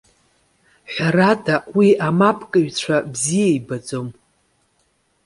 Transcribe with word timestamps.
Ҳәарада, 0.93 1.55
уи 1.75 1.89
амапкыҩцәа 2.07 2.97
бзиа 3.11 3.47
ибаӡом. 3.57 4.07